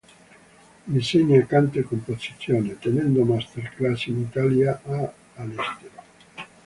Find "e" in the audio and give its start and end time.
1.77-1.83, 4.83-5.11